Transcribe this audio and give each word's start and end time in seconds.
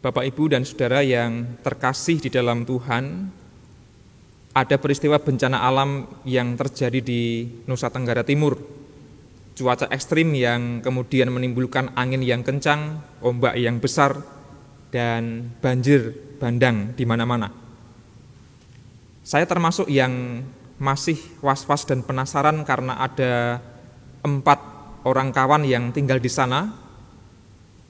Bapak, 0.00 0.24
Ibu, 0.32 0.48
dan 0.48 0.64
saudara 0.64 1.04
yang 1.04 1.60
terkasih 1.60 2.24
di 2.24 2.32
dalam 2.32 2.64
Tuhan, 2.64 3.28
ada 4.56 4.76
peristiwa 4.80 5.20
bencana 5.20 5.60
alam 5.60 6.08
yang 6.24 6.56
terjadi 6.56 7.04
di 7.04 7.44
Nusa 7.68 7.92
Tenggara 7.92 8.24
Timur. 8.24 8.56
Cuaca 9.52 9.92
ekstrim 9.92 10.32
yang 10.32 10.80
kemudian 10.80 11.28
menimbulkan 11.28 11.92
angin 12.00 12.24
yang 12.24 12.40
kencang, 12.40 12.96
ombak 13.20 13.60
yang 13.60 13.76
besar, 13.76 14.24
dan 14.88 15.52
banjir 15.60 16.16
bandang 16.40 16.96
di 16.96 17.04
mana-mana. 17.04 17.52
Saya 19.20 19.44
termasuk 19.44 19.84
yang 19.92 20.40
masih 20.80 21.20
was-was 21.44 21.84
dan 21.84 22.00
penasaran 22.00 22.64
karena 22.64 23.04
ada 23.04 23.60
empat 24.24 24.64
orang 25.04 25.28
kawan 25.28 25.68
yang 25.68 25.92
tinggal 25.92 26.16
di 26.16 26.32
sana 26.32 26.72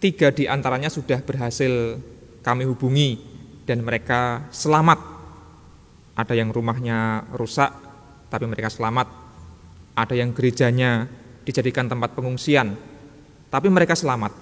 Tiga 0.01 0.33
di 0.33 0.49
antaranya 0.49 0.89
sudah 0.89 1.21
berhasil 1.21 2.01
kami 2.41 2.65
hubungi 2.65 3.21
dan 3.69 3.85
mereka 3.85 4.49
selamat. 4.49 4.97
Ada 6.17 6.41
yang 6.41 6.57
rumahnya 6.57 7.29
rusak 7.37 7.69
tapi 8.33 8.49
mereka 8.49 8.73
selamat. 8.73 9.13
Ada 9.93 10.17
yang 10.17 10.33
gerejanya 10.33 11.05
dijadikan 11.45 11.85
tempat 11.85 12.17
pengungsian 12.17 12.81
tapi 13.53 13.69
mereka 13.69 13.93
selamat. 13.93 14.33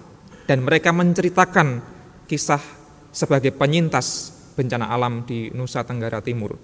Dan 0.47 0.63
mereka 0.63 0.95
menceritakan 0.95 1.83
kisah 2.31 2.63
sebagai 3.11 3.51
penyintas 3.51 4.31
bencana 4.55 4.95
alam 4.95 5.27
di 5.27 5.51
Nusa 5.51 5.83
Tenggara 5.83 6.23
Timur. 6.23 6.55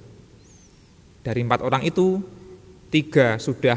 Dari 1.18 1.42
empat 1.42 1.66
orang 1.66 1.82
itu, 1.82 2.22
tiga 2.94 3.42
sudah 3.42 3.76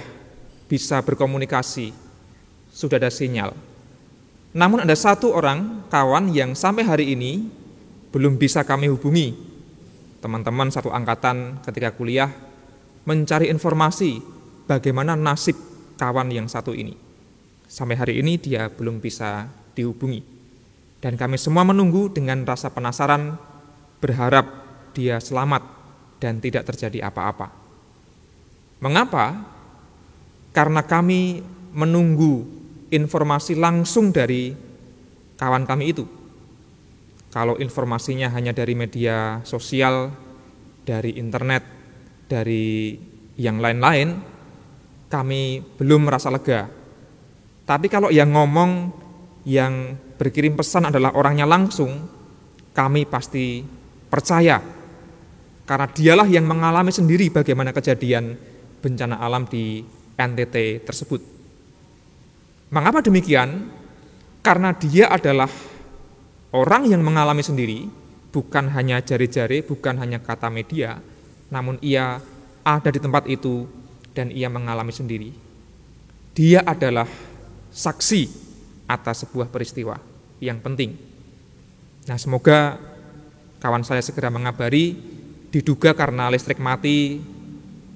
bisa 0.70 1.02
berkomunikasi, 1.02 1.90
sudah 2.70 3.02
ada 3.02 3.10
sinyal 3.10 3.67
namun 4.56 4.84
ada 4.84 4.96
satu 4.96 5.36
orang 5.36 5.84
kawan 5.92 6.32
yang 6.32 6.56
sampai 6.56 6.88
hari 6.88 7.12
ini 7.18 7.48
belum 8.16 8.40
bisa 8.40 8.64
kami 8.64 8.88
hubungi. 8.88 9.36
Teman-teman 10.24 10.72
satu 10.72 10.90
angkatan 10.90 11.60
ketika 11.62 11.92
kuliah 11.94 12.32
mencari 13.04 13.52
informasi 13.52 14.24
bagaimana 14.66 15.20
nasib 15.20 15.56
kawan 16.00 16.32
yang 16.32 16.48
satu 16.48 16.72
ini. 16.72 16.96
Sampai 17.68 18.00
hari 18.00 18.24
ini 18.24 18.40
dia 18.40 18.72
belum 18.72 19.04
bisa 19.04 19.52
dihubungi. 19.76 20.24
Dan 20.98 21.20
kami 21.20 21.38
semua 21.38 21.62
menunggu 21.62 22.10
dengan 22.10 22.42
rasa 22.48 22.74
penasaran, 22.74 23.38
berharap 24.02 24.48
dia 24.98 25.22
selamat 25.22 25.62
dan 26.18 26.42
tidak 26.42 26.66
terjadi 26.74 27.06
apa-apa. 27.12 27.54
Mengapa? 28.82 29.46
Karena 30.56 30.82
kami 30.82 31.46
menunggu 31.78 32.57
informasi 32.92 33.60
langsung 33.60 34.16
dari 34.16 34.52
kawan 35.38 35.64
kami 35.68 35.86
itu. 35.92 36.06
Kalau 37.30 37.60
informasinya 37.60 38.32
hanya 38.34 38.56
dari 38.56 38.74
media 38.74 39.44
sosial, 39.44 40.10
dari 40.88 41.20
internet, 41.20 41.64
dari 42.26 42.96
yang 43.38 43.60
lain-lain, 43.62 44.18
kami 45.12 45.62
belum 45.78 46.08
merasa 46.08 46.32
lega. 46.32 46.66
Tapi 47.68 47.88
kalau 47.92 48.08
yang 48.08 48.32
ngomong, 48.32 48.72
yang 49.44 49.96
berkirim 50.18 50.56
pesan 50.56 50.88
adalah 50.88 51.14
orangnya 51.14 51.44
langsung, 51.44 52.08
kami 52.72 53.04
pasti 53.06 53.62
percaya. 54.08 54.64
Karena 55.68 55.88
dialah 55.92 56.28
yang 56.32 56.48
mengalami 56.48 56.96
sendiri 56.96 57.28
bagaimana 57.28 57.76
kejadian 57.76 58.40
bencana 58.80 59.20
alam 59.20 59.44
di 59.46 59.84
NTT 60.16 60.88
tersebut. 60.88 61.37
Mengapa 62.68 63.00
demikian? 63.00 63.72
Karena 64.44 64.76
dia 64.76 65.08
adalah 65.08 65.48
orang 66.52 66.88
yang 66.88 67.00
mengalami 67.00 67.40
sendiri, 67.40 67.88
bukan 68.32 68.68
hanya 68.76 69.00
jari-jari, 69.00 69.64
bukan 69.64 69.96
hanya 70.00 70.20
kata 70.20 70.52
media, 70.52 71.00
namun 71.48 71.80
ia 71.80 72.20
ada 72.68 72.90
di 72.92 73.00
tempat 73.00 73.24
itu 73.32 73.68
dan 74.12 74.32
ia 74.36 74.52
mengalami 74.52 74.92
sendiri. 74.92 75.32
Dia 76.36 76.64
adalah 76.64 77.08
saksi 77.72 78.24
atas 78.88 79.24
sebuah 79.24 79.48
peristiwa 79.48 79.96
yang 80.44 80.60
penting. 80.60 80.96
Nah, 82.08 82.20
semoga 82.20 82.80
kawan 83.64 83.84
saya 83.84 84.04
segera 84.04 84.28
mengabari 84.28 84.96
diduga 85.52 85.96
karena 85.96 86.28
listrik 86.28 86.60
mati, 86.60 87.20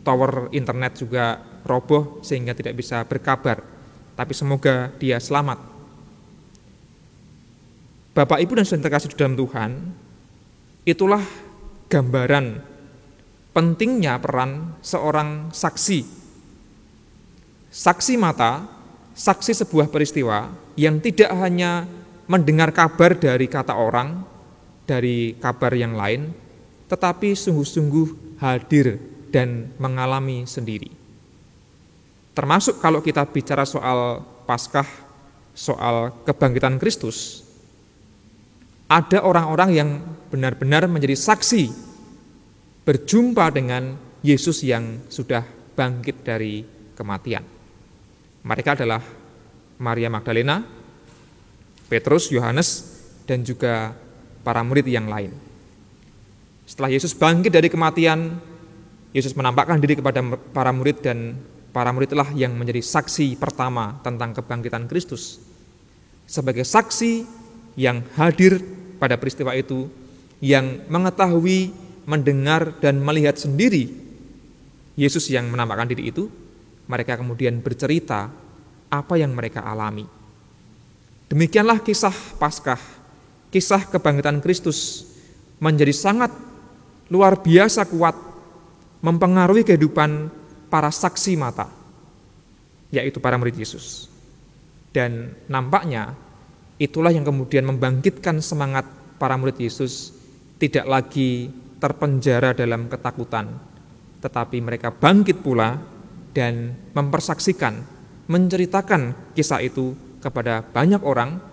tower 0.04 0.48
internet 0.56 0.96
juga 1.00 1.40
roboh 1.68 2.24
sehingga 2.24 2.56
tidak 2.56 2.76
bisa 2.76 3.04
berkabar 3.08 3.71
tapi 4.22 4.38
semoga 4.38 4.94
dia 5.02 5.18
selamat. 5.18 5.58
Bapak, 8.14 8.38
Ibu, 8.38 8.62
dan 8.62 8.70
saudara 8.70 8.86
terkasih 8.86 9.18
dalam 9.18 9.34
Tuhan, 9.34 9.72
itulah 10.86 11.26
gambaran 11.90 12.62
pentingnya 13.50 14.22
peran 14.22 14.78
seorang 14.86 15.50
saksi. 15.50 16.06
Saksi 17.74 18.14
mata, 18.22 18.70
saksi 19.18 19.58
sebuah 19.66 19.90
peristiwa 19.90 20.54
yang 20.78 21.02
tidak 21.02 21.34
hanya 21.42 21.90
mendengar 22.30 22.70
kabar 22.70 23.18
dari 23.18 23.50
kata 23.50 23.74
orang, 23.74 24.22
dari 24.86 25.34
kabar 25.42 25.74
yang 25.74 25.98
lain, 25.98 26.30
tetapi 26.94 27.34
sungguh-sungguh 27.34 28.38
hadir 28.38 29.02
dan 29.34 29.74
mengalami 29.82 30.46
sendiri. 30.46 31.01
Termasuk 32.42 32.82
kalau 32.82 33.06
kita 33.06 33.22
bicara 33.30 33.70
soal 33.70 34.18
Paskah, 34.50 34.90
soal 35.54 36.26
kebangkitan 36.26 36.82
Kristus, 36.82 37.46
ada 38.90 39.22
orang-orang 39.22 39.70
yang 39.70 39.90
benar-benar 40.34 40.90
menjadi 40.90 41.14
saksi 41.14 41.70
berjumpa 42.82 43.46
dengan 43.54 43.94
Yesus 44.26 44.66
yang 44.66 45.06
sudah 45.06 45.46
bangkit 45.78 46.26
dari 46.26 46.66
kematian. 46.98 47.46
Mereka 48.42 48.74
adalah 48.74 49.06
Maria 49.78 50.10
Magdalena, 50.10 50.66
Petrus, 51.94 52.34
Yohanes, 52.34 52.90
dan 53.30 53.46
juga 53.46 53.94
para 54.42 54.66
murid 54.66 54.90
yang 54.90 55.06
lain. 55.06 55.30
Setelah 56.66 56.90
Yesus 56.90 57.14
bangkit 57.14 57.54
dari 57.54 57.70
kematian, 57.70 58.34
Yesus 59.14 59.38
menampakkan 59.38 59.78
diri 59.78 59.94
kepada 60.02 60.26
para 60.50 60.74
murid 60.74 61.06
dan 61.06 61.38
Para 61.72 61.96
muridlah 61.96 62.28
yang 62.36 62.52
menjadi 62.52 62.84
saksi 62.84 63.40
pertama 63.40 63.96
tentang 64.04 64.36
kebangkitan 64.36 64.92
Kristus. 64.92 65.40
Sebagai 66.28 66.68
saksi 66.68 67.24
yang 67.80 68.04
hadir 68.20 68.60
pada 69.00 69.16
peristiwa 69.16 69.56
itu, 69.56 69.88
yang 70.44 70.84
mengetahui, 70.92 71.72
mendengar, 72.04 72.76
dan 72.84 73.00
melihat 73.00 73.40
sendiri 73.40 73.88
Yesus 75.00 75.32
yang 75.32 75.48
menampakkan 75.48 75.88
diri 75.88 76.12
itu, 76.12 76.28
mereka 76.92 77.16
kemudian 77.16 77.64
bercerita 77.64 78.28
apa 78.92 79.16
yang 79.16 79.32
mereka 79.32 79.64
alami. 79.64 80.04
Demikianlah 81.32 81.80
kisah 81.80 82.12
Paskah, 82.36 82.80
kisah 83.48 83.88
kebangkitan 83.88 84.44
Kristus 84.44 85.08
menjadi 85.64 85.96
sangat 85.96 86.36
luar 87.08 87.40
biasa 87.40 87.88
kuat 87.88 88.20
mempengaruhi 89.00 89.64
kehidupan 89.64 90.41
para 90.72 90.88
saksi 90.88 91.36
mata, 91.36 91.68
yaitu 92.96 93.20
para 93.20 93.36
murid 93.36 93.60
Yesus. 93.60 94.08
Dan 94.96 95.36
nampaknya 95.52 96.16
itulah 96.80 97.12
yang 97.12 97.28
kemudian 97.28 97.68
membangkitkan 97.68 98.40
semangat 98.40 98.88
para 99.20 99.36
murid 99.36 99.60
Yesus 99.60 100.16
tidak 100.56 100.88
lagi 100.88 101.52
terpenjara 101.84 102.56
dalam 102.56 102.88
ketakutan, 102.88 103.52
tetapi 104.24 104.64
mereka 104.64 104.96
bangkit 104.96 105.44
pula 105.44 105.76
dan 106.32 106.74
mempersaksikan, 106.96 107.84
menceritakan 108.32 109.36
kisah 109.36 109.60
itu 109.60 109.92
kepada 110.24 110.64
banyak 110.64 111.04
orang 111.04 111.44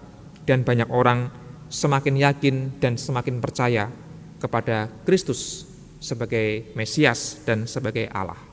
dan 0.47 0.63
banyak 0.63 0.87
orang 0.89 1.33
semakin 1.69 2.15
yakin 2.17 2.57
dan 2.81 2.97
semakin 2.97 3.43
percaya 3.43 3.93
kepada 4.39 4.89
Kristus 5.03 5.67
sebagai 5.99 6.73
Mesias 6.79 7.43
dan 7.43 7.67
sebagai 7.67 8.07
Allah. 8.09 8.48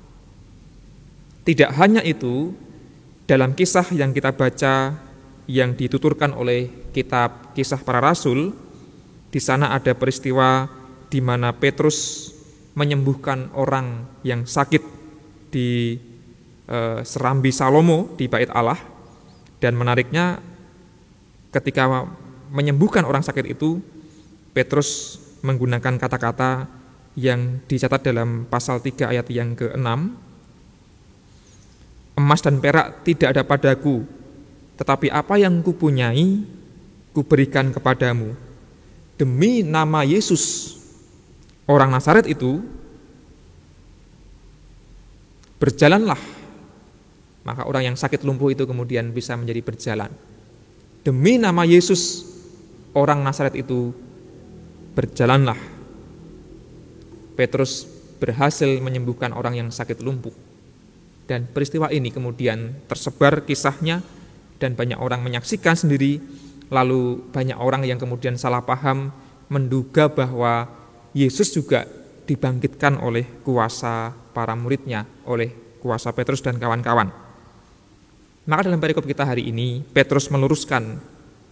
Tidak 1.45 1.77
hanya 1.77 2.01
itu, 2.01 2.57
dalam 3.29 3.53
kisah 3.53 3.85
yang 3.93 4.09
kita 4.09 4.33
baca 4.33 4.97
yang 5.45 5.77
dituturkan 5.77 6.33
oleh 6.33 6.89
kitab 6.89 7.53
Kisah 7.53 7.77
Para 7.85 8.01
Rasul, 8.01 8.49
di 9.29 9.37
sana 9.37 9.69
ada 9.77 9.93
peristiwa 9.93 10.65
di 11.05 11.21
mana 11.21 11.53
Petrus 11.53 12.33
menyembuhkan 12.73 13.53
orang 13.53 14.09
yang 14.25 14.49
sakit 14.49 14.81
di 15.53 16.01
e, 16.65 16.77
Serambi 17.05 17.53
Salomo 17.53 18.17
di 18.17 18.25
Bait 18.25 18.49
Allah. 18.49 18.81
Dan 19.61 19.77
menariknya 19.77 20.41
ketika 21.53 22.09
menyembuhkan 22.49 23.05
orang 23.05 23.21
sakit 23.21 23.53
itu 23.53 23.79
Petrus 24.49 25.21
menggunakan 25.45 26.01
kata-kata 26.01 26.65
yang 27.15 27.61
dicatat 27.69 28.01
dalam 28.01 28.49
pasal 28.49 28.81
3 28.81 29.13
ayat 29.13 29.29
yang 29.29 29.53
ke-6 29.53 30.25
Emas 32.15 32.39
dan 32.39 32.63
perak 32.63 33.03
tidak 33.03 33.35
ada 33.35 33.43
padaku, 33.43 34.07
tetapi 34.79 35.11
apa 35.11 35.35
yang 35.35 35.59
kupunyai, 35.59 36.47
kuberikan 37.11 37.75
kepadamu. 37.75 38.35
demi 39.15 39.63
nama 39.63 40.03
Yesus. 40.03 40.75
Orang 41.65 41.87
Nazaret 41.87 42.27
itu 42.27 42.59
berjalanlah. 45.55 46.19
Maka 47.47 47.63
orang 47.63 47.89
yang 47.89 47.95
sakit 47.95 48.27
lumpuh 48.27 48.51
itu 48.51 48.67
kemudian 48.67 49.15
bisa 49.15 49.39
menjadi 49.39 49.63
berjalan. 49.63 50.11
Demi 51.07 51.39
nama 51.39 51.63
Yesus 51.63 52.27
orang 52.91 53.23
Nazaret 53.23 53.55
itu 53.55 53.95
berjalanlah. 54.99 55.57
Petrus 57.39 57.87
berhasil 58.19 58.67
menyembuhkan 58.83 59.31
orang 59.31 59.55
yang 59.55 59.69
sakit 59.71 60.03
lumpuh 60.03 60.35
dan 61.25 61.49
peristiwa 61.49 61.89
ini 61.89 62.13
kemudian 62.13 62.85
tersebar 62.85 63.45
kisahnya 63.45 64.01
dan 64.61 64.77
banyak 64.77 64.97
orang 64.97 65.25
menyaksikan 65.25 65.73
sendiri 65.73 66.21
lalu 66.69 67.21
banyak 67.29 67.57
orang 67.57 67.85
yang 67.85 68.01
kemudian 68.01 68.37
salah 68.37 68.61
paham 68.65 69.13
menduga 69.49 70.09
bahwa 70.09 70.69
Yesus 71.13 71.53
juga 71.53 71.85
dibangkitkan 72.25 72.99
oleh 72.99 73.23
kuasa 73.45 74.11
para 74.33 74.57
muridnya, 74.57 75.05
oleh 75.29 75.53
kuasa 75.79 76.09
Petrus 76.11 76.41
dan 76.41 76.57
kawan-kawan. 76.57 77.13
Maka 78.45 78.61
dalam 78.65 78.81
perikop 78.81 79.05
kita 79.05 79.25
hari 79.25 79.47
ini, 79.49 79.81
Petrus 79.81 80.29
meluruskan 80.33 80.99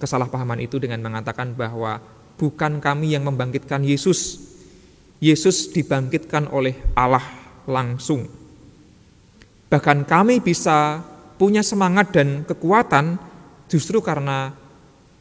kesalahpahaman 0.02 0.60
itu 0.62 0.82
dengan 0.82 1.00
mengatakan 1.02 1.54
bahwa 1.54 2.02
bukan 2.38 2.82
kami 2.82 3.14
yang 3.14 3.24
membangkitkan 3.24 3.86
Yesus. 3.86 4.52
Yesus 5.24 5.72
dibangkitkan 5.72 6.52
oleh 6.52 6.76
Allah 6.98 7.24
langsung. 7.64 8.28
Bahkan 9.74 10.06
kami 10.06 10.38
bisa 10.38 11.02
punya 11.42 11.66
semangat 11.66 12.14
dan 12.14 12.46
kekuatan 12.46 13.18
justru 13.66 14.06
karena 14.06 14.54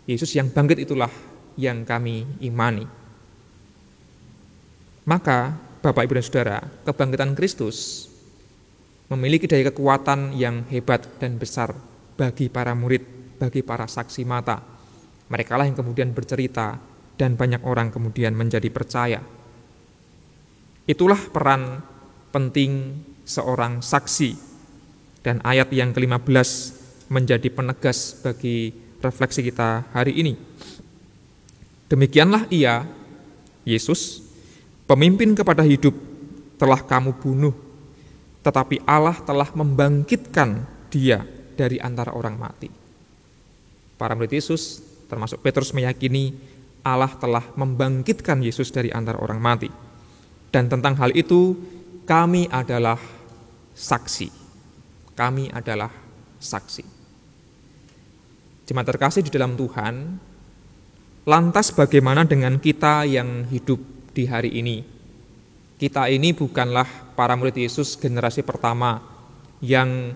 Yesus 0.05 0.29
yang 0.37 0.53
bangkit 0.53 0.85
itulah 0.85 1.09
yang 1.57 1.89
kami 1.89 2.29
imani. 2.45 2.85
Maka, 5.09 5.57
Bapak 5.81 6.05
Ibu 6.05 6.21
dan 6.21 6.25
Saudara, 6.29 6.59
kebangkitan 6.85 7.33
Kristus 7.33 8.07
memiliki 9.09 9.49
daya 9.49 9.73
kekuatan 9.73 10.37
yang 10.37 10.69
hebat 10.69 11.09
dan 11.17 11.41
besar 11.41 11.73
bagi 12.21 12.53
para 12.53 12.77
murid, 12.77 13.03
bagi 13.41 13.65
para 13.65 13.89
saksi 13.89 14.23
mata. 14.29 14.61
Mereka 15.33 15.57
lah 15.57 15.65
yang 15.65 15.81
kemudian 15.81 16.13
bercerita 16.13 16.77
dan 17.17 17.41
banyak 17.41 17.65
orang 17.65 17.89
kemudian 17.89 18.37
menjadi 18.37 18.69
percaya. 18.69 19.25
Itulah 20.85 21.19
peran 21.33 21.81
penting 22.37 23.01
seorang 23.23 23.81
saksi 23.81 24.35
dan 25.23 25.39
ayat 25.47 25.71
yang 25.71 25.95
ke-15 25.95 26.51
menjadi 27.13 27.49
penegas 27.53 28.19
bagi 28.21 28.75
refleksi 29.03 29.43
kita 29.47 29.87
hari 29.95 30.19
ini. 30.19 30.35
Demikianlah 31.93 32.49
ia, 32.49 32.89
Yesus, 33.69 34.25
pemimpin 34.89 35.37
kepada 35.37 35.61
hidup 35.61 35.93
telah 36.57 36.81
kamu 36.81 37.13
bunuh, 37.21 37.55
tetapi 38.41 38.81
Allah 38.89 39.19
telah 39.23 39.53
membangkitkan 39.53 40.65
dia 40.89 41.21
dari 41.55 41.77
antara 41.79 42.17
orang 42.17 42.41
mati. 42.41 42.73
Para 44.01 44.17
murid 44.17 44.33
Yesus, 44.33 44.81
termasuk 45.07 45.45
Petrus 45.45 45.77
meyakini 45.77 46.33
Allah 46.83 47.13
telah 47.21 47.45
membangkitkan 47.55 48.43
Yesus 48.43 48.73
dari 48.75 48.91
antara 48.91 49.21
orang 49.23 49.39
mati. 49.39 49.71
Dan 50.51 50.67
tentang 50.67 50.99
hal 50.99 51.15
itu, 51.15 51.55
kami 52.09 52.51
adalah 52.51 52.99
saksi. 53.77 54.29
Kami 55.13 55.53
adalah 55.53 55.93
saksi. 56.41 56.85
Jemaat 58.65 58.87
terkasih 58.95 59.27
di 59.27 59.31
dalam 59.35 59.59
Tuhan, 59.59 60.17
lantas 61.29 61.75
bagaimana 61.75 62.25
dengan 62.25 62.57
kita 62.57 63.05
yang 63.05 63.45
hidup 63.51 63.81
di 64.15 64.25
hari 64.25 64.55
ini? 64.57 64.81
Kita 65.77 66.07
ini 66.07 66.31
bukanlah 66.31 66.87
para 67.19 67.35
murid 67.35 67.59
Yesus 67.59 67.99
generasi 67.99 68.47
pertama 68.47 69.03
yang 69.59 70.15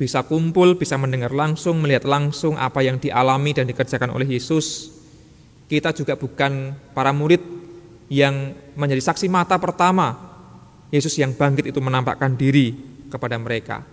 bisa 0.00 0.24
kumpul, 0.24 0.74
bisa 0.74 0.96
mendengar 0.96 1.30
langsung, 1.30 1.78
melihat 1.84 2.08
langsung 2.08 2.56
apa 2.56 2.80
yang 2.80 2.96
dialami 2.96 3.52
dan 3.52 3.68
dikerjakan 3.68 4.10
oleh 4.10 4.34
Yesus. 4.34 4.90
Kita 5.68 5.92
juga 5.92 6.16
bukan 6.16 6.74
para 6.96 7.12
murid 7.12 7.40
yang 8.12 8.52
menjadi 8.76 9.12
saksi 9.12 9.30
mata 9.32 9.56
pertama 9.56 10.32
Yesus 10.92 11.16
yang 11.16 11.32
bangkit 11.32 11.72
itu 11.72 11.80
menampakkan 11.80 12.36
diri 12.36 12.91
kepada 13.12 13.36
mereka. 13.36 13.84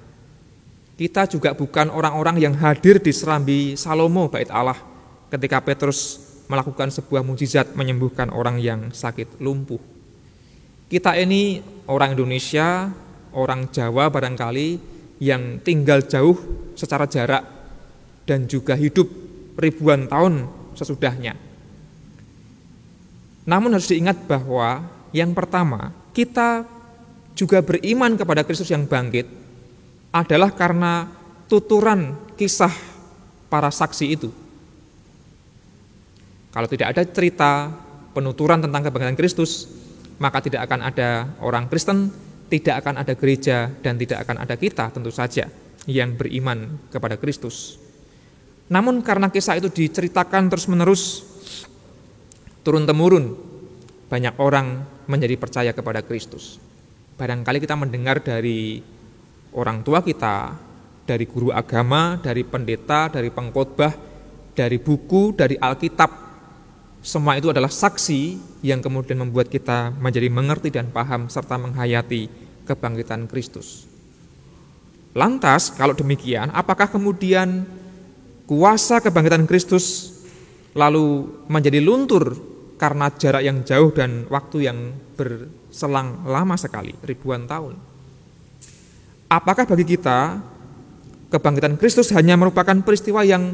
Kita 0.95 1.27
juga 1.27 1.51
bukan 1.51 1.91
orang-orang 1.91 2.39
yang 2.39 2.55
hadir 2.55 3.03
di 3.03 3.11
serambi 3.11 3.75
Salomo 3.75 4.31
bait 4.31 4.47
Allah 4.51 4.79
ketika 5.27 5.59
Petrus 5.59 6.19
melakukan 6.47 6.89
sebuah 6.91 7.23
mujizat 7.23 7.75
menyembuhkan 7.75 8.31
orang 8.31 8.59
yang 8.59 8.89
sakit 8.95 9.39
lumpuh. 9.43 9.79
Kita 10.89 11.13
ini 11.19 11.61
orang 11.85 12.17
Indonesia, 12.17 12.89
orang 13.37 13.69
Jawa 13.69 14.09
barangkali 14.09 14.67
yang 15.21 15.61
tinggal 15.61 16.01
jauh 16.07 16.35
secara 16.73 17.05
jarak 17.05 17.43
dan 18.25 18.49
juga 18.49 18.73
hidup 18.73 19.05
ribuan 19.59 20.09
tahun 20.09 20.49
sesudahnya. 20.73 21.37
Namun 23.45 23.77
harus 23.77 23.89
diingat 23.91 24.25
bahwa 24.25 24.83
yang 25.13 25.33
pertama, 25.33 25.93
kita 26.13 26.65
juga 27.39 27.63
beriman 27.63 28.19
kepada 28.19 28.43
Kristus 28.43 28.67
yang 28.67 28.83
bangkit 28.83 29.23
adalah 30.11 30.51
karena 30.51 31.07
tuturan 31.47 32.19
kisah 32.35 32.75
para 33.47 33.71
saksi 33.71 34.05
itu. 34.11 34.27
Kalau 36.51 36.67
tidak 36.67 36.91
ada 36.91 37.03
cerita 37.07 37.71
penuturan 38.11 38.59
tentang 38.59 38.83
kebangkitan 38.83 39.15
Kristus, 39.15 39.71
maka 40.19 40.43
tidak 40.43 40.67
akan 40.67 40.83
ada 40.83 41.31
orang 41.39 41.71
Kristen, 41.71 42.11
tidak 42.51 42.83
akan 42.83 42.99
ada 42.99 43.13
gereja, 43.15 43.71
dan 43.79 43.95
tidak 43.95 44.27
akan 44.27 44.43
ada 44.43 44.59
kita 44.59 44.91
tentu 44.91 45.13
saja 45.13 45.47
yang 45.87 46.19
beriman 46.19 46.91
kepada 46.91 47.15
Kristus. 47.15 47.79
Namun 48.67 48.99
karena 49.01 49.31
kisah 49.31 49.57
itu 49.57 49.71
diceritakan 49.71 50.51
terus-menerus, 50.51 51.23
turun-temurun, 52.61 53.33
banyak 54.09 54.35
orang 54.41 54.83
menjadi 55.09 55.37
percaya 55.39 55.71
kepada 55.73 56.03
Kristus. 56.03 56.68
Barangkali 57.19 57.59
kita 57.59 57.75
mendengar 57.75 58.23
dari 58.23 58.79
orang 59.51 59.83
tua 59.83 59.99
kita, 59.99 60.55
dari 61.03 61.27
guru 61.27 61.51
agama, 61.51 62.15
dari 62.15 62.47
pendeta, 62.47 63.11
dari 63.11 63.27
pengkhotbah, 63.27 63.91
dari 64.55 64.79
buku, 64.79 65.35
dari 65.35 65.59
Alkitab. 65.59 66.31
Semua 67.03 67.35
itu 67.35 67.51
adalah 67.51 67.67
saksi 67.67 68.39
yang 68.63 68.79
kemudian 68.79 69.19
membuat 69.19 69.51
kita 69.51 69.91
menjadi 69.99 70.31
mengerti 70.31 70.71
dan 70.71 70.95
paham 70.95 71.27
serta 71.27 71.59
menghayati 71.59 72.31
kebangkitan 72.63 73.27
Kristus. 73.27 73.83
Lantas, 75.11 75.75
kalau 75.75 75.91
demikian, 75.91 76.47
apakah 76.55 76.87
kemudian 76.87 77.67
kuasa 78.47 79.03
kebangkitan 79.03 79.43
Kristus 79.43 80.15
lalu 80.71 81.27
menjadi 81.51 81.83
luntur 81.83 82.39
karena 82.79 83.11
jarak 83.11 83.43
yang 83.43 83.61
jauh 83.67 83.91
dan 83.91 84.23
waktu 84.31 84.71
yang 84.71 84.95
berselang 85.19 86.23
lama 86.23 86.55
sekali, 86.55 86.95
ribuan 87.03 87.43
tahun? 87.43 87.75
Apakah 89.27 89.67
bagi 89.67 89.85
kita 89.99 90.39
kebangkitan 91.29 91.75
Kristus 91.75 92.09
hanya 92.15 92.39
merupakan 92.39 92.79
peristiwa 92.81 93.21
yang 93.27 93.53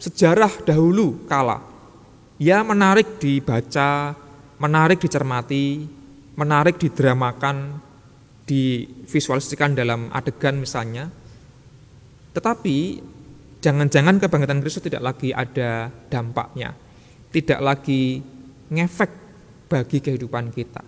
sejarah 0.00 0.64
dahulu 0.64 1.28
kala? 1.28 1.60
Ya 2.40 2.64
menarik 2.64 3.20
dibaca, 3.20 4.16
menarik 4.56 4.98
dicermati, 4.98 5.86
menarik 6.34 6.80
didramakan, 6.80 7.76
divisualisasikan 8.48 9.76
dalam 9.76 10.08
adegan 10.10 10.58
misalnya. 10.58 11.12
Tetapi 12.32 13.04
jangan-jangan 13.60 14.16
kebangkitan 14.16 14.64
Kristus 14.64 14.88
tidak 14.88 15.04
lagi 15.04 15.30
ada 15.30 15.92
dampaknya, 16.08 16.74
tidak 17.30 17.60
lagi 17.62 18.31
ngefek 18.72 19.12
bagi 19.68 20.00
kehidupan 20.00 20.48
kita. 20.48 20.80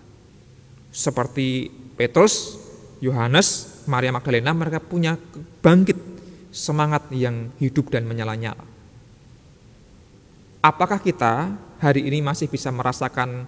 Seperti 0.89 1.69
Petrus, 1.93 2.57
Yohanes, 2.97 3.81
Maria 3.85 4.09
Magdalena 4.09 4.51
mereka 4.57 4.81
punya 4.81 5.13
bangkit 5.61 5.97
semangat 6.49 7.05
yang 7.13 7.53
hidup 7.61 7.93
dan 7.93 8.09
menyala-nyala. 8.09 8.65
Apakah 10.65 10.97
kita 10.97 11.53
hari 11.77 12.09
ini 12.09 12.25
masih 12.25 12.49
bisa 12.49 12.73
merasakan 12.73 13.45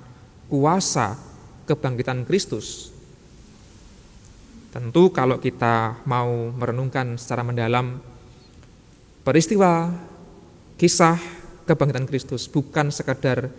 kuasa 0.51 1.17
kebangkitan 1.65 2.21
Kristus? 2.29 2.93
Tentu 4.69 5.09
kalau 5.09 5.41
kita 5.41 6.05
mau 6.05 6.53
merenungkan 6.53 7.17
secara 7.17 7.41
mendalam 7.41 7.97
peristiwa 9.25 9.89
kisah 10.77 11.17
kebangkitan 11.65 12.05
Kristus 12.05 12.45
bukan 12.45 12.93
sekadar 12.93 13.49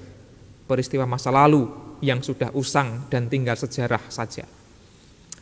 peristiwa 0.69 1.09
masa 1.09 1.33
lalu 1.33 1.67
yang 2.05 2.21
sudah 2.21 2.53
usang 2.53 3.09
dan 3.09 3.27
tinggal 3.27 3.57
sejarah 3.57 4.05
saja. 4.13 4.45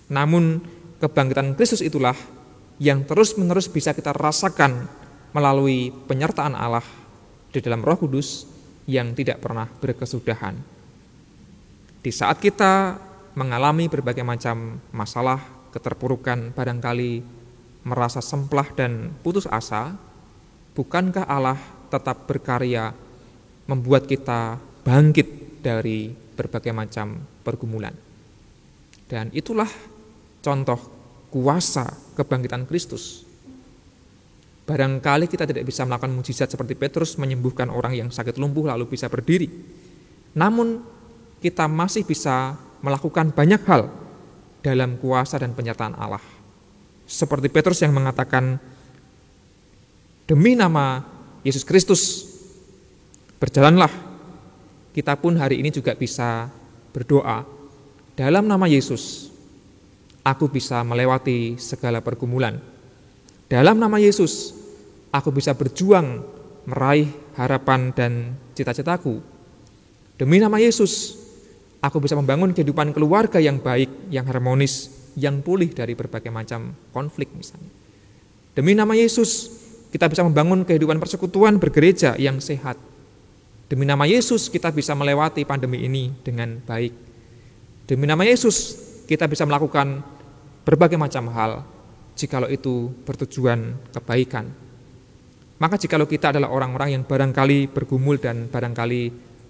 Namun 0.09 0.63
kebangkitan 1.03 1.59
Kristus 1.59 1.83
itulah 1.83 2.17
yang 2.79 3.05
terus-menerus 3.05 3.67
bisa 3.67 3.93
kita 3.93 4.15
rasakan 4.15 4.87
melalui 5.35 5.93
penyertaan 6.07 6.55
Allah 6.57 6.85
di 7.51 7.59
dalam 7.61 7.85
Roh 7.85 7.99
Kudus 7.99 8.49
yang 8.87 9.13
tidak 9.13 9.43
pernah 9.43 9.67
berkesudahan. 9.67 10.55
Di 12.01 12.15
saat 12.15 12.39
kita 12.39 12.97
mengalami 13.35 13.91
berbagai 13.91 14.23
macam 14.23 14.79
masalah, 14.95 15.43
keterpurukan, 15.75 16.55
barangkali 16.55 17.21
merasa 17.85 18.23
semplah 18.23 18.71
dan 18.73 19.13
putus 19.21 19.45
asa, 19.51 19.93
bukankah 20.73 21.27
Allah 21.27 21.59
tetap 21.93 22.25
berkarya 22.25 22.95
membuat 23.67 24.07
kita 24.07 24.57
bangkit 24.87 25.59
dari 25.67 26.15
berbagai 26.15 26.71
macam 26.71 27.19
pergumulan? 27.43 27.93
Dan 29.11 29.35
itulah 29.35 29.69
contoh 30.39 30.79
kuasa 31.35 31.91
kebangkitan 32.15 32.71
Kristus 32.71 33.27
Barangkali 34.67 35.31
kita 35.31 35.47
tidak 35.47 35.63
bisa 35.63 35.87
melakukan 35.87 36.11
mujizat 36.11 36.51
seperti 36.51 36.75
Petrus 36.75 37.15
menyembuhkan 37.23 37.71
orang 37.71 37.95
yang 37.95 38.09
sakit 38.11 38.35
lumpuh 38.35 38.67
lalu 38.67 38.91
bisa 38.91 39.07
berdiri. 39.07 39.47
Namun 40.35 40.83
kita 41.39 41.71
masih 41.71 42.03
bisa 42.03 42.59
melakukan 42.83 43.31
banyak 43.31 43.63
hal 43.63 43.87
dalam 44.67 44.99
kuasa 44.99 45.39
dan 45.39 45.55
penyertaan 45.55 45.95
Allah. 45.95 46.21
Seperti 47.07 47.47
Petrus 47.47 47.79
yang 47.79 47.95
mengatakan, 47.95 48.59
demi 50.27 50.59
nama 50.59 51.07
Yesus 51.47 51.63
Kristus, 51.63 52.27
berjalanlah. 53.39 54.06
Kita 54.97 55.13
pun 55.21 55.37
hari 55.37 55.61
ini 55.61 55.69
juga 55.69 55.93
bisa 55.93 56.49
berdoa, 56.97 57.45
dalam 58.17 58.49
nama 58.49 58.65
Yesus, 58.65 59.29
aku 60.25 60.49
bisa 60.49 60.81
melewati 60.81 61.61
segala 61.61 62.01
pergumulan 62.01 62.57
dalam 63.47 63.79
nama 63.79 64.03
Yesus, 64.03 64.51
aku 65.15 65.31
bisa 65.31 65.55
berjuang 65.55 66.19
meraih 66.67 67.07
harapan 67.39 67.95
dan 67.95 68.35
cita-citaku. 68.59 69.23
Demi 70.19 70.43
nama 70.43 70.59
Yesus, 70.59 71.15
aku 71.79 72.03
bisa 72.03 72.19
membangun 72.19 72.51
kehidupan 72.51 72.91
keluarga 72.91 73.39
yang 73.39 73.63
baik, 73.63 74.11
yang 74.11 74.27
harmonis, 74.27 74.91
yang 75.15 75.47
pulih 75.47 75.71
dari 75.71 75.95
berbagai 75.95 76.27
macam 76.35 76.75
konflik 76.91 77.31
misalnya. 77.39 77.71
Demi 78.59 78.75
nama 78.75 78.99
Yesus, 78.99 79.47
kita 79.95 80.11
bisa 80.11 80.27
membangun 80.27 80.67
kehidupan 80.67 80.99
persekutuan 80.99 81.63
bergereja 81.63 82.19
yang 82.19 82.43
sehat. 82.43 82.75
Demi 83.67 83.83
nama 83.83 84.07
Yesus, 84.07 84.47
kita 84.47 84.71
bisa 84.71 84.95
melewati 84.95 85.43
pandemi 85.43 85.83
ini 85.83 86.15
dengan 86.23 86.63
baik. 86.63 86.95
Demi 87.91 88.07
nama 88.07 88.23
Yesus, 88.23 88.79
kita 89.11 89.27
bisa 89.27 89.43
melakukan 89.43 90.07
berbagai 90.63 90.95
macam 90.95 91.27
hal 91.35 91.67
jikalau 92.15 92.47
itu 92.47 92.95
bertujuan 93.03 93.75
kebaikan. 93.91 94.47
Maka 95.59 95.83
jikalau 95.83 96.07
kita 96.07 96.31
adalah 96.31 96.55
orang-orang 96.55 96.95
yang 96.95 97.03
barangkali 97.03 97.75
bergumul 97.75 98.23
dan 98.23 98.47
barangkali 98.47 99.03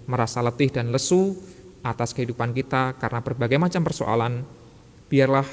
merasa 0.09 0.41
letih 0.41 0.73
dan 0.73 0.89
lesu 0.89 1.37
atas 1.85 2.15
kehidupan 2.17 2.57
kita 2.57 2.97
karena 2.97 3.21
berbagai 3.21 3.61
macam 3.61 3.85
persoalan, 3.85 4.41
biarlah 5.13 5.45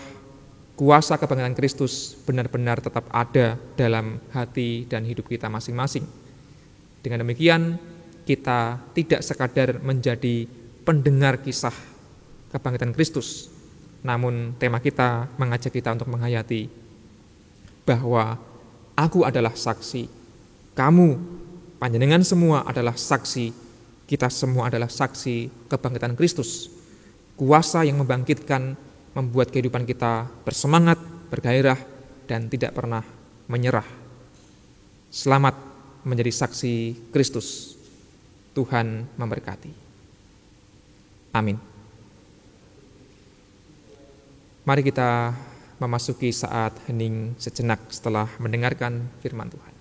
kuasa 0.73 1.21
kebangkitan 1.21 1.53
Kristus 1.53 2.17
benar-benar 2.25 2.81
tetap 2.81 3.07
ada 3.13 3.61
dalam 3.77 4.25
hati 4.33 4.89
dan 4.89 5.05
hidup 5.05 5.29
kita 5.29 5.53
masing-masing. 5.53 6.07
Dengan 7.05 7.21
demikian, 7.27 7.77
kita 8.25 8.81
tidak 8.97 9.21
sekadar 9.21 9.79
menjadi 9.85 10.49
pendengar 10.85 11.41
kisah 11.41 11.75
kebangkitan 12.53 12.93
Kristus, 12.97 13.53
namun 14.05 14.57
tema 14.61 14.81
kita 14.81 15.29
mengajak 15.41 15.73
kita 15.73 15.93
untuk 15.93 16.09
menghayati 16.13 16.69
bahwa 17.85 18.41
aku 18.97 19.29
adalah 19.29 19.53
saksi, 19.53 20.09
kamu, 20.73 21.21
panjenengan 21.77 22.25
semua 22.25 22.65
adalah 22.65 22.97
saksi, 22.97 23.53
kita 24.09 24.29
semua 24.33 24.69
adalah 24.73 24.89
saksi 24.89 25.69
kebangkitan 25.69 26.17
Kristus. 26.17 26.73
Kuasa 27.35 27.83
yang 27.83 27.99
membangkitkan, 27.99 28.79
membuat 29.15 29.51
kehidupan 29.51 29.85
kita 29.85 30.31
bersemangat, 30.47 30.97
bergairah, 31.29 31.79
dan 32.31 32.47
tidak 32.47 32.73
pernah 32.73 33.03
menyerah. 33.51 33.87
Selamat 35.11 35.55
menjadi 36.07 36.31
saksi 36.31 36.75
Kristus. 37.11 37.74
Tuhan 38.55 39.11
memberkati. 39.19 39.73
Amin. 41.35 41.59
Mari 44.65 44.81
kita 44.87 45.35
memasuki 45.83 46.31
saat 46.33 46.73
hening 46.89 47.37
sejenak 47.37 47.83
setelah 47.91 48.31
mendengarkan 48.41 49.11
firman 49.21 49.51
Tuhan. 49.51 49.74